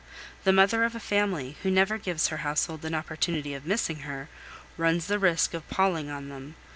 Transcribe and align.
The 0.45 0.51
mother 0.51 0.83
of 0.83 0.95
a 0.95 0.99
family, 0.99 1.57
who 1.61 1.69
never 1.69 1.99
gives 1.99 2.29
her 2.29 2.37
household 2.37 2.83
an 2.85 2.95
opportunity 2.95 3.53
of 3.53 3.67
missing 3.67 3.99
her, 3.99 4.29
runs 4.75 5.05
the 5.05 5.19
risk 5.19 5.53
of 5.53 5.69
palling 5.69 6.09
on 6.09 6.29
them. 6.29 6.55